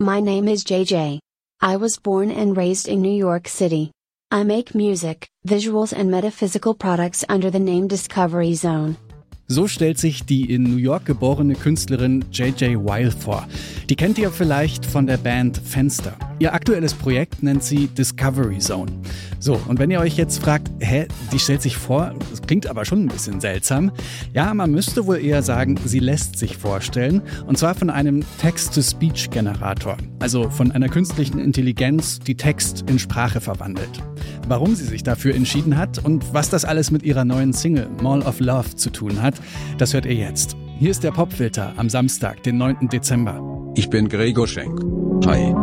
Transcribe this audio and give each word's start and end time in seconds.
My 0.00 0.20
name 0.20 0.46
is 0.46 0.62
JJ. 0.62 1.18
I 1.60 1.74
was 1.74 1.98
born 1.98 2.30
and 2.30 2.56
raised 2.56 2.86
in 2.86 3.02
New 3.02 3.10
York 3.10 3.48
City. 3.48 3.90
I 4.30 4.44
make 4.44 4.72
music, 4.72 5.26
visuals 5.44 5.92
and 5.92 6.08
metaphysical 6.08 6.72
products 6.72 7.24
under 7.28 7.50
the 7.50 7.58
name 7.58 7.88
Discovery 7.88 8.54
Zone. 8.54 8.96
So 9.50 9.66
stellt 9.66 9.96
sich 9.96 10.26
die 10.26 10.52
in 10.52 10.64
New 10.64 10.76
York 10.76 11.06
geborene 11.06 11.54
Künstlerin 11.54 12.22
JJ 12.30 12.76
Weil 12.84 13.10
vor. 13.10 13.48
Die 13.88 13.96
kennt 13.96 14.18
ihr 14.18 14.30
vielleicht 14.30 14.84
von 14.84 15.06
der 15.06 15.16
Band 15.16 15.56
Fenster. 15.64 16.14
Ihr 16.38 16.52
aktuelles 16.52 16.92
Projekt 16.92 17.42
nennt 17.42 17.64
sie 17.64 17.86
Discovery 17.86 18.58
Zone. 18.58 18.92
So, 19.38 19.58
und 19.66 19.78
wenn 19.78 19.90
ihr 19.90 20.00
euch 20.00 20.18
jetzt 20.18 20.42
fragt, 20.42 20.70
hä, 20.80 21.08
die 21.32 21.38
stellt 21.38 21.62
sich 21.62 21.78
vor, 21.78 22.14
das 22.28 22.42
klingt 22.42 22.66
aber 22.66 22.84
schon 22.84 23.04
ein 23.04 23.08
bisschen 23.08 23.40
seltsam. 23.40 23.90
Ja, 24.34 24.52
man 24.52 24.70
müsste 24.70 25.06
wohl 25.06 25.16
eher 25.16 25.42
sagen, 25.42 25.76
sie 25.82 26.00
lässt 26.00 26.38
sich 26.38 26.58
vorstellen. 26.58 27.22
Und 27.46 27.56
zwar 27.56 27.74
von 27.74 27.88
einem 27.88 28.24
Text-to-Speech-Generator. 28.42 29.96
Also 30.18 30.50
von 30.50 30.72
einer 30.72 30.90
künstlichen 30.90 31.38
Intelligenz, 31.38 32.18
die 32.18 32.36
Text 32.36 32.84
in 32.90 32.98
Sprache 32.98 33.40
verwandelt. 33.40 34.02
Warum 34.48 34.74
sie 34.74 34.84
sich 34.84 35.02
dafür 35.02 35.34
entschieden 35.34 35.76
hat 35.76 36.02
und 36.02 36.32
was 36.32 36.48
das 36.48 36.64
alles 36.64 36.90
mit 36.90 37.02
ihrer 37.02 37.26
neuen 37.26 37.52
Single 37.52 37.90
Mall 38.02 38.22
of 38.22 38.40
Love 38.40 38.76
zu 38.76 38.88
tun 38.88 39.20
hat, 39.20 39.34
das 39.76 39.92
hört 39.92 40.06
ihr 40.06 40.14
jetzt. 40.14 40.56
Hier 40.78 40.90
ist 40.90 41.04
der 41.04 41.10
Popfilter 41.10 41.74
am 41.76 41.90
Samstag, 41.90 42.42
den 42.44 42.56
9. 42.56 42.88
Dezember. 42.88 43.42
Ich 43.74 43.90
bin 43.90 44.08
Gregor 44.08 44.48
Schenk. 44.48 44.80
Hi. 45.26 45.54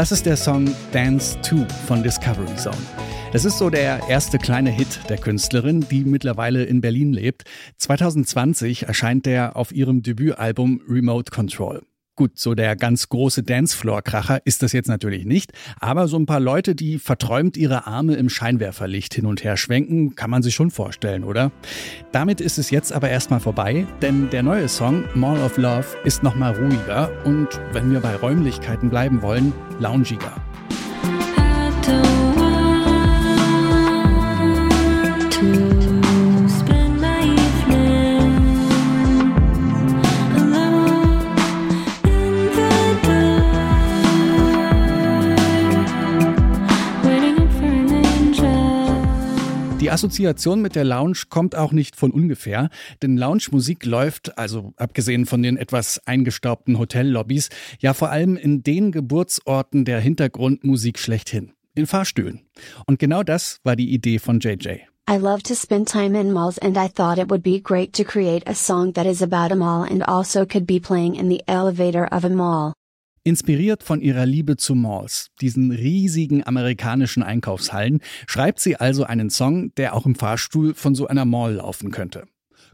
Das 0.00 0.12
ist 0.12 0.24
der 0.24 0.38
Song 0.38 0.74
Dance 0.92 1.38
2 1.42 1.68
von 1.86 2.02
Discovery 2.02 2.56
Zone. 2.56 2.74
Das 3.34 3.44
ist 3.44 3.58
so 3.58 3.68
der 3.68 4.08
erste 4.08 4.38
kleine 4.38 4.70
Hit 4.70 4.98
der 5.10 5.18
Künstlerin, 5.18 5.84
die 5.90 6.06
mittlerweile 6.06 6.64
in 6.64 6.80
Berlin 6.80 7.12
lebt. 7.12 7.44
2020 7.76 8.84
erscheint 8.84 9.26
der 9.26 9.56
auf 9.56 9.72
ihrem 9.72 10.02
Debütalbum 10.02 10.80
Remote 10.88 11.30
Control. 11.30 11.82
Gut, 12.20 12.38
so 12.38 12.54
der 12.54 12.76
ganz 12.76 13.08
große 13.08 13.42
Dancefloor-Kracher 13.44 14.40
ist 14.44 14.62
das 14.62 14.72
jetzt 14.72 14.88
natürlich 14.88 15.24
nicht, 15.24 15.54
aber 15.78 16.06
so 16.06 16.18
ein 16.18 16.26
paar 16.26 16.38
Leute, 16.38 16.74
die 16.74 16.98
verträumt 16.98 17.56
ihre 17.56 17.86
Arme 17.86 18.16
im 18.16 18.28
Scheinwerferlicht 18.28 19.14
hin 19.14 19.24
und 19.24 19.42
her 19.42 19.56
schwenken, 19.56 20.16
kann 20.16 20.28
man 20.28 20.42
sich 20.42 20.54
schon 20.54 20.70
vorstellen, 20.70 21.24
oder? 21.24 21.50
Damit 22.12 22.42
ist 22.42 22.58
es 22.58 22.68
jetzt 22.68 22.92
aber 22.92 23.08
erstmal 23.08 23.40
vorbei, 23.40 23.86
denn 24.02 24.28
der 24.28 24.42
neue 24.42 24.68
Song 24.68 25.04
Mall 25.14 25.40
of 25.40 25.56
Love 25.56 25.86
ist 26.04 26.22
nochmal 26.22 26.54
ruhiger 26.54 27.10
und, 27.24 27.48
wenn 27.72 27.90
wir 27.90 28.00
bei 28.00 28.14
Räumlichkeiten 28.16 28.90
bleiben 28.90 29.22
wollen, 29.22 29.54
loungiger. 29.78 30.49
Die 49.80 49.90
Assoziation 49.90 50.60
mit 50.60 50.74
der 50.74 50.84
Lounge 50.84 51.22
kommt 51.30 51.56
auch 51.56 51.72
nicht 51.72 51.96
von 51.96 52.10
ungefähr, 52.10 52.68
denn 53.00 53.16
Lounge-Musik 53.16 53.86
läuft, 53.86 54.36
also 54.36 54.74
abgesehen 54.76 55.24
von 55.24 55.42
den 55.42 55.56
etwas 55.56 56.06
eingestaubten 56.06 56.78
Hotellobbys, 56.78 57.48
ja 57.78 57.94
vor 57.94 58.10
allem 58.10 58.36
in 58.36 58.62
den 58.62 58.92
Geburtsorten 58.92 59.86
der 59.86 59.98
Hintergrundmusik 60.00 60.98
schlechthin, 60.98 61.52
in 61.74 61.86
Fahrstühlen. 61.86 62.42
Und 62.84 62.98
genau 62.98 63.22
das 63.22 63.60
war 63.64 63.74
die 63.74 63.94
Idee 63.94 64.18
von 64.18 64.40
JJ. 64.40 64.80
I 65.08 65.16
love 65.16 65.42
to 65.44 65.54
spend 65.54 65.88
time 65.88 66.14
in 66.14 66.30
malls 66.30 66.58
and 66.58 66.76
I 66.76 66.86
thought 66.86 67.18
it 67.18 67.30
would 67.30 67.42
be 67.42 67.58
great 67.58 67.94
to 67.94 68.04
create 68.04 68.46
a 68.46 68.54
song 68.54 68.92
that 68.92 69.06
is 69.06 69.22
about 69.22 69.50
a 69.50 69.56
mall 69.56 69.82
and 69.82 70.06
also 70.06 70.44
could 70.44 70.66
be 70.66 70.78
playing 70.78 71.14
in 71.14 71.30
the 71.30 71.42
elevator 71.48 72.06
of 72.12 72.22
a 72.24 72.28
mall. 72.28 72.74
Inspiriert 73.22 73.82
von 73.82 74.00
ihrer 74.00 74.24
Liebe 74.24 74.56
zu 74.56 74.74
Malls, 74.74 75.28
diesen 75.42 75.72
riesigen 75.72 76.46
amerikanischen 76.46 77.22
Einkaufshallen, 77.22 78.00
schreibt 78.26 78.60
sie 78.60 78.76
also 78.76 79.04
einen 79.04 79.28
Song, 79.28 79.74
der 79.74 79.94
auch 79.94 80.06
im 80.06 80.14
Fahrstuhl 80.14 80.74
von 80.74 80.94
so 80.94 81.06
einer 81.06 81.26
Mall 81.26 81.56
laufen 81.56 81.90
könnte. 81.90 82.24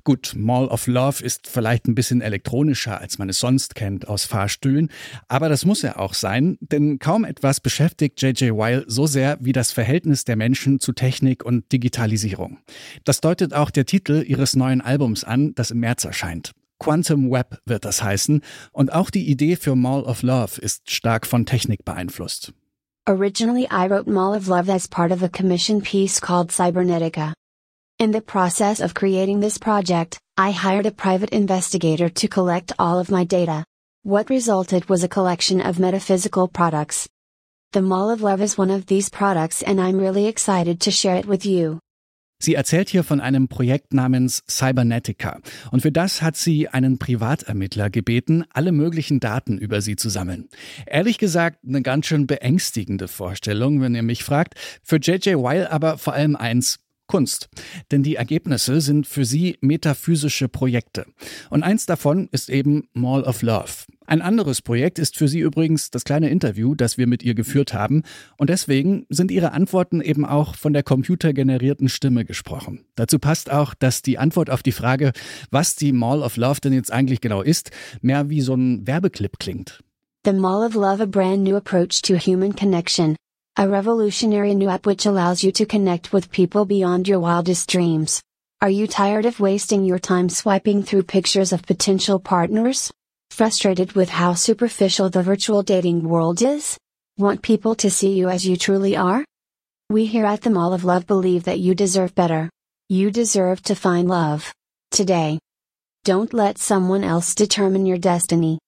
Gut, 0.05 0.35
Mall 0.37 0.69
of 0.69 0.87
Love 0.87 1.25
ist 1.25 1.49
vielleicht 1.49 1.89
ein 1.89 1.97
bisschen 1.97 2.21
elektronischer, 2.21 3.01
als 3.01 3.19
man 3.19 3.29
es 3.29 3.41
sonst 3.41 3.75
kennt 3.75 4.06
aus 4.06 4.25
Fahrstühlen, 4.25 4.89
aber 5.27 5.49
das 5.49 5.65
muss 5.65 5.83
ja 5.83 5.97
auch 5.97 6.15
sein, 6.15 6.59
denn 6.61 7.01
kaum 7.01 7.25
etwas 7.25 7.59
beschäftigt 7.61 8.23
J.J. 8.23 8.56
Weil 8.56 8.85
so 8.87 9.09
sehr 9.09 9.39
wie 9.41 9.53
das 9.53 9.73
Verhältnis 9.73 10.25
der 10.25 10.37
Menschen 10.37 10.79
zu 10.79 10.93
Technik 10.93 11.45
und 11.45 11.73
Digitalisierung. 11.73 12.59
Das 13.05 13.21
deutet 13.21 13.53
auch 13.53 13.73
der 13.73 13.85
Titel 13.85 14.23
ihres 14.25 14.55
neuen 14.55 14.81
Albums 14.81 15.25
an, 15.25 15.56
das 15.56 15.73
im 15.73 15.81
März 15.81 16.05
erscheint. 16.05 16.53
Quantum 16.78 17.31
Web 17.31 17.59
wird 17.64 17.84
das 17.84 18.03
heißen 18.03 18.42
und 18.72 18.92
auch 18.92 19.10
die 19.10 19.31
Idee 19.31 19.56
für 19.56 19.75
Mall 19.75 20.03
of 20.03 20.22
Love 20.22 20.60
ist 20.60 20.91
stark 20.91 21.26
von 21.26 21.47
Technik 21.47 21.84
beeinflusst. 21.84 22.53
Originally 23.06 23.66
I 23.70 23.87
wrote 23.88 24.10
Mall 24.10 24.34
of 24.37 24.48
Love 24.48 24.69
as 24.69 24.88
part 24.88 25.12
of 25.12 25.22
a 25.22 25.28
commission 25.28 25.81
piece 25.81 26.20
called 26.20 26.50
Cybernetica. 26.50 27.32
In 27.98 28.12
the 28.12 28.20
process 28.20 28.81
of 28.81 28.94
creating 28.94 29.41
this 29.41 29.59
project, 29.59 30.19
I 30.37 30.50
hired 30.50 30.87
a 30.87 30.91
private 30.91 31.31
investigator 31.31 32.10
to 32.10 32.28
collect 32.28 32.72
all 32.78 32.98
of 32.98 33.10
my 33.10 33.25
data. 33.25 33.64
What 34.03 34.28
resulted 34.28 34.88
was 34.88 35.03
a 35.03 35.08
collection 35.08 35.60
of 35.60 35.78
metaphysical 35.78 36.47
products. 36.47 37.08
The 37.72 37.81
Mall 37.81 38.10
of 38.10 38.22
Love 38.22 38.43
is 38.43 38.58
one 38.58 38.70
of 38.70 38.87
these 38.87 39.08
products 39.08 39.62
and 39.62 39.81
I'm 39.81 39.98
really 39.98 40.26
excited 40.26 40.81
to 40.82 40.91
share 40.91 41.16
it 41.16 41.26
with 41.26 41.47
you. 41.47 41.81
Sie 42.39 42.55
erzählt 42.55 42.91
hier 42.91 43.03
von 43.03 43.21
einem 43.21 43.49
Projekt 43.49 43.95
namens 43.95 44.43
Cybernetica. 44.49 45.41
Und 45.71 45.81
für 45.81 45.93
das 45.93 46.23
hat 46.23 46.37
sie 46.37 46.69
einen 46.69 46.99
Privatermittler 46.99 47.91
gebeten, 47.91 48.45
alle 48.53 48.73
möglichen 48.73 49.21
Daten 49.21 49.59
über 49.59 49.81
sie 49.81 49.97
zu 49.97 50.09
sammeln. 50.09 50.49
Ehrlich 50.87 51.19
gesagt, 51.19 51.59
eine 51.67 51.83
ganz 51.83 52.07
schön 52.07 52.27
beängstigende 52.27 53.09
Vorstellung, 53.09 53.81
wenn 53.81 53.95
ihr 53.95 54.03
mich 54.03 54.23
fragt. 54.23 54.55
Für 54.83 54.97
JJ 54.97 55.37
Weil 55.37 55.67
aber 55.67 55.99
vor 55.99 56.13
allem 56.13 56.37
eins, 56.37 56.79
Kunst. 57.07 57.49
Denn 57.91 58.03
die 58.03 58.17
Ergebnisse 58.17 58.81
sind 58.81 59.07
für 59.07 59.25
sie 59.25 59.57
metaphysische 59.61 60.49
Projekte. 60.49 61.07
Und 61.51 61.63
eins 61.63 61.87
davon 61.87 62.29
ist 62.33 62.51
eben 62.51 62.89
Mall 62.95 63.23
of 63.23 63.43
Love. 63.43 63.85
Ein 64.06 64.22
anderes 64.22 64.62
Projekt 64.62 64.99
ist 64.99 65.17
für 65.17 65.28
sie 65.28 65.41
übrigens 65.41 65.91
das 65.91 66.05
kleine 66.05 66.31
Interview, 66.31 66.75
das 66.75 66.97
wir 66.99 67.06
mit 67.06 67.22
ihr 67.22 67.34
geführt 67.34 67.75
haben. 67.75 68.03
Und 68.37 68.50
deswegen 68.50 69.06
sind 69.09 69.31
ihre 69.31 69.53
Antworten 69.53 70.00
eben 70.00 70.25
auch 70.25 70.55
von 70.55 70.72
der 70.72 70.83
computergenerierten 70.83 71.89
Stimme 71.89 72.25
gesprochen. 72.25 72.84
Dazu 72.94 73.19
passt 73.19 73.50
auch, 73.50 73.75
dass 73.75 74.03
die 74.03 74.19
Antwort 74.19 74.50
auf 74.50 74.62
die 74.62 74.72
Frage, 74.72 75.12
was 75.50 75.77
die 75.77 75.93
Mall 75.93 76.22
of 76.22 76.37
Love 76.37 76.61
denn 76.61 76.72
jetzt 76.72 76.93
eigentlich 76.93 77.21
genau 77.21 77.43
ist, 77.43 77.71
mehr 78.00 78.31
wie 78.31 78.41
so 78.41 78.55
ein 78.55 78.87
Werbeclip 78.87 79.39
klingt. 79.39 79.81
The 80.25 80.33
Mall 80.33 80.67
of 80.67 80.75
Love 80.75 81.03
a 81.03 81.06
brand 81.06 81.44
new 81.44 81.56
approach 81.56 82.03
to 82.03 82.17
human 82.17 82.55
connection. 82.55 83.17
A 83.59 83.67
revolutionary 83.67 84.55
new 84.55 84.69
app 84.69 84.87
which 84.87 85.06
allows 85.06 85.43
you 85.43 85.50
to 85.53 85.65
connect 85.65 86.12
with 86.12 86.31
people 86.31 86.67
beyond 86.67 87.09
your 87.09 87.21
wildest 87.21 87.73
dreams. 87.73 88.21
Are 88.61 88.71
you 88.71 88.87
tired 88.87 89.27
of 89.27 89.38
wasting 89.38 89.84
your 89.84 89.99
time 89.99 90.29
swiping 90.29 90.82
through 90.82 91.05
pictures 91.05 91.53
of 91.53 91.62
potential 91.62 92.19
partners? 92.19 92.91
Frustrated 93.37 93.93
with 93.93 94.09
how 94.09 94.33
superficial 94.33 95.11
the 95.11 95.23
virtual 95.23 95.62
dating 95.62 96.09
world 96.09 96.41
is? 96.41 96.79
Want 97.19 97.43
people 97.43 97.75
to 97.75 97.91
see 97.91 98.15
you 98.15 98.31
as 98.31 98.47
you 98.47 98.56
truly 98.56 98.97
are? 98.97 99.27
We 99.91 100.06
here 100.06 100.25
at 100.25 100.41
the 100.41 100.49
Mall 100.49 100.73
of 100.73 100.85
Love 100.85 101.06
believe 101.06 101.44
that 101.44 101.59
you 101.59 101.75
deserve 101.75 102.15
better. 102.15 102.49
You 102.88 103.11
deserve 103.11 103.61
to 103.65 103.75
find 103.75 104.09
love. 104.09 104.55
Today. 104.91 105.38
Don't 106.03 106.33
let 106.33 106.56
someone 106.56 107.05
else 107.05 107.35
determine 107.35 107.85
your 107.85 107.99
destiny. 107.99 108.59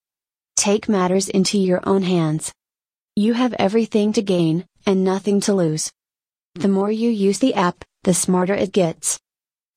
Take 0.55 0.87
matters 0.87 1.29
into 1.29 1.57
your 1.57 1.81
own 1.89 2.03
hands. 2.03 2.53
You 3.15 3.33
have 3.33 3.55
everything 3.57 4.13
to 4.13 4.21
gain, 4.21 4.67
and 4.85 5.03
nothing 5.03 5.41
to 5.41 5.53
lose. 5.55 5.91
The 6.53 6.67
more 6.67 6.91
you 6.91 7.09
use 7.09 7.39
the 7.39 7.55
app, 7.55 7.83
the 8.03 8.13
smarter 8.13 8.53
it 8.53 8.71
gets. 8.71 9.17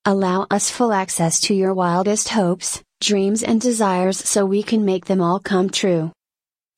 Allow 0.05 0.49
us 0.51 0.69
full 0.69 0.93
access 0.93 1.41
to 1.49 1.55
your 1.55 1.73
wildest 1.73 2.29
hopes, 2.29 2.83
dreams, 3.03 3.43
and 3.43 3.61
desires 3.61 4.19
so 4.19 4.49
we 4.49 4.63
can 4.63 4.85
make 4.85 5.07
them 5.07 5.21
all 5.21 5.41
come 5.41 5.71
true. 5.71 6.13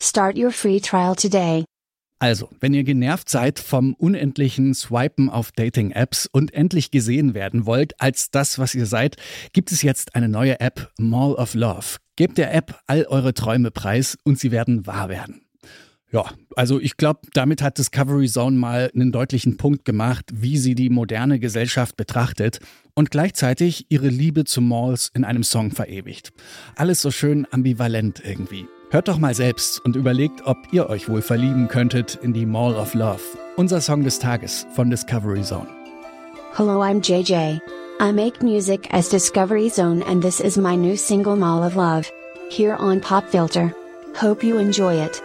Start 0.00 0.36
your 0.36 0.50
free 0.50 0.80
trial 0.80 1.14
today. 1.14 1.64
Also, 2.20 2.48
wenn 2.60 2.72
ihr 2.72 2.84
genervt 2.84 3.28
seid 3.28 3.58
vom 3.58 3.94
unendlichen 3.94 4.72
Swipen 4.74 5.28
auf 5.28 5.52
Dating-Apps 5.52 6.26
und 6.32 6.54
endlich 6.54 6.90
gesehen 6.90 7.34
werden 7.34 7.66
wollt 7.66 8.00
als 8.00 8.30
das, 8.30 8.58
was 8.58 8.74
ihr 8.74 8.86
seid, 8.86 9.16
gibt 9.52 9.72
es 9.72 9.82
jetzt 9.82 10.14
eine 10.14 10.28
neue 10.28 10.58
App, 10.60 10.90
Mall 10.98 11.34
of 11.34 11.54
Love. 11.54 11.98
Gebt 12.16 12.38
der 12.38 12.54
App 12.54 12.80
all 12.86 13.04
eure 13.04 13.34
Träume 13.34 13.70
preis 13.70 14.16
und 14.24 14.38
sie 14.38 14.52
werden 14.52 14.86
wahr 14.86 15.08
werden. 15.08 15.44
Ja, 16.14 16.26
also 16.55 16.78
ich 16.78 16.96
glaube, 16.96 17.22
damit 17.32 17.61
hat 17.61 17.76
Discovery 17.76 18.28
Zone 18.28 18.56
mal 18.56 18.88
einen 18.94 19.11
deutlichen 19.11 19.56
Punkt 19.56 19.84
gemacht, 19.84 20.26
wie 20.32 20.58
sie 20.58 20.76
die 20.76 20.88
moderne 20.88 21.40
Gesellschaft 21.40 21.96
betrachtet 21.96 22.61
und 22.94 23.11
gleichzeitig 23.11 23.87
ihre 23.88 24.06
Liebe 24.06 24.44
zu 24.44 24.61
Malls 24.61 25.11
in 25.12 25.25
einem 25.25 25.43
Song 25.43 25.72
verewigt. 25.72 26.31
Alles 26.76 27.02
so 27.02 27.11
schön 27.11 27.49
ambivalent 27.50 28.22
irgendwie. 28.25 28.69
Hört 28.90 29.08
doch 29.08 29.19
mal 29.19 29.34
selbst 29.34 29.84
und 29.84 29.96
überlegt, 29.96 30.43
ob 30.44 30.56
ihr 30.70 30.88
euch 30.88 31.08
wohl 31.08 31.20
verlieben 31.20 31.66
könntet 31.66 32.14
in 32.22 32.32
die 32.32 32.46
Mall 32.46 32.76
of 32.76 32.94
Love. 32.94 33.19
Unser 33.56 33.81
Song 33.81 34.05
des 34.05 34.20
Tages 34.20 34.69
von 34.72 34.90
Discovery 34.90 35.43
Zone. 35.43 35.67
Hello, 36.56 36.81
I'm 36.81 37.02
JJ. 37.02 37.60
I 38.00 38.12
make 38.12 38.40
music 38.40 38.87
as 38.94 39.08
Discovery 39.08 39.69
Zone 39.69 40.00
and 40.06 40.22
this 40.22 40.38
is 40.38 40.56
my 40.56 40.76
new 40.76 40.96
single 40.96 41.34
Mall 41.34 41.64
of 41.64 41.75
Love. 41.75 42.08
Here 42.50 42.76
on 42.78 43.00
Pop 43.00 43.28
Filter. 43.28 43.75
Hope 44.14 44.46
you 44.46 44.58
enjoy 44.58 44.94
it. 44.94 45.20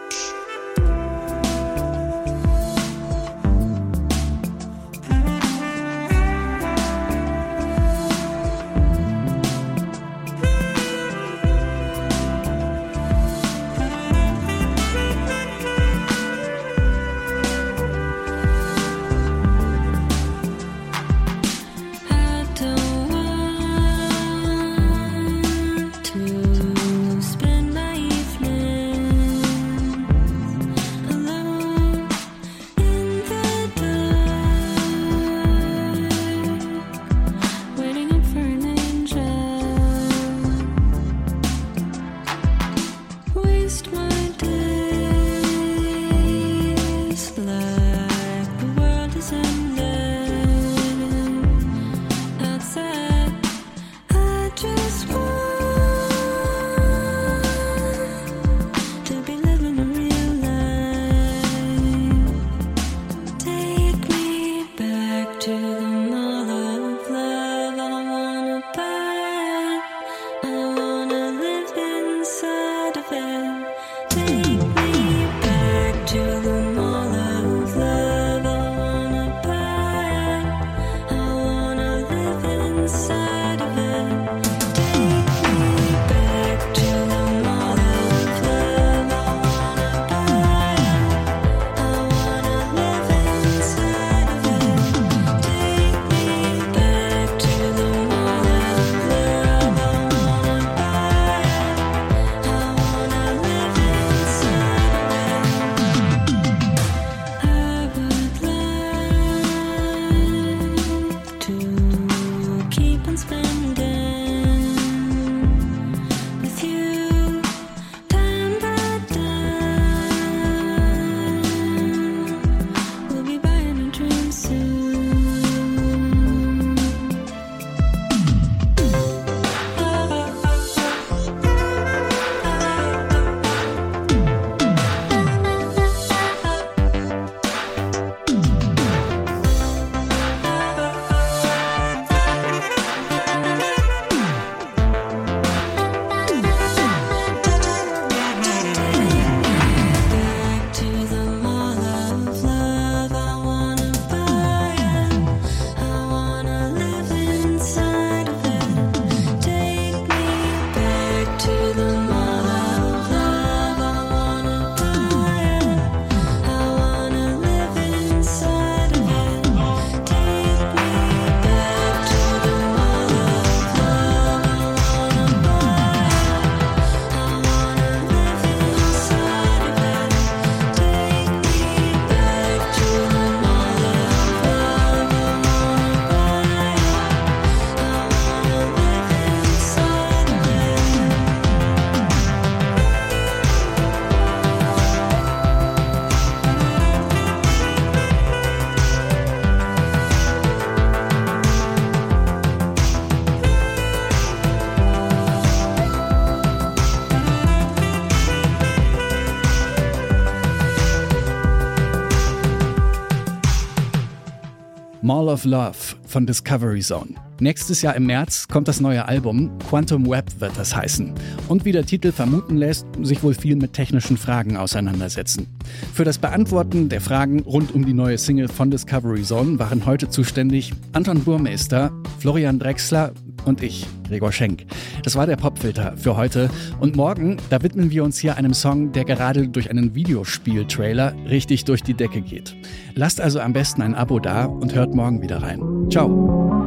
Mall 215.09 215.27
of 215.27 215.43
Love 215.43 215.73
von 216.05 216.27
Discovery 216.27 216.81
Zone. 216.81 217.15
Nächstes 217.39 217.81
Jahr 217.81 217.95
im 217.95 218.05
März 218.05 218.47
kommt 218.47 218.67
das 218.67 218.79
neue 218.79 219.07
Album, 219.07 219.49
Quantum 219.67 220.07
Web 220.07 220.25
wird 220.37 220.51
das 220.55 220.75
heißen. 220.75 221.15
Und 221.47 221.65
wie 221.65 221.71
der 221.71 221.83
Titel 221.83 222.11
vermuten 222.11 222.57
lässt, 222.57 222.85
sich 223.01 223.23
wohl 223.23 223.33
viel 223.33 223.55
mit 223.55 223.73
technischen 223.73 224.17
Fragen 224.17 224.55
auseinandersetzen. 224.55 225.47
Für 225.95 226.03
das 226.03 226.19
Beantworten 226.19 226.89
der 226.89 227.01
Fragen 227.01 227.39
rund 227.39 227.73
um 227.73 227.87
die 227.87 227.93
neue 227.93 228.19
Single 228.19 228.49
von 228.49 228.69
Discovery 228.69 229.23
Zone 229.23 229.57
waren 229.57 229.87
heute 229.87 230.09
zuständig 230.09 230.73
Anton 230.93 231.23
Burmeister, 231.23 231.91
Florian 232.19 232.59
Drexler, 232.59 233.11
und 233.45 233.63
ich, 233.63 233.85
Gregor 234.07 234.31
Schenk. 234.31 234.65
Das 235.03 235.15
war 235.15 235.25
der 235.25 235.35
Popfilter 235.35 235.95
für 235.97 236.17
heute. 236.17 236.49
Und 236.79 236.95
morgen, 236.95 237.37
da 237.49 237.61
widmen 237.61 237.91
wir 237.91 238.03
uns 238.03 238.17
hier 238.17 238.37
einem 238.37 238.53
Song, 238.53 238.91
der 238.91 239.05
gerade 239.05 239.47
durch 239.47 239.69
einen 239.69 239.95
Videospiel-Trailer 239.95 241.13
richtig 241.29 241.65
durch 241.65 241.83
die 241.83 241.93
Decke 241.93 242.21
geht. 242.21 242.55
Lasst 242.95 243.21
also 243.21 243.39
am 243.39 243.53
besten 243.53 243.81
ein 243.81 243.95
Abo 243.95 244.19
da 244.19 244.45
und 244.45 244.75
hört 244.75 244.93
morgen 244.93 245.21
wieder 245.21 245.41
rein. 245.41 245.61
Ciao. 245.89 246.58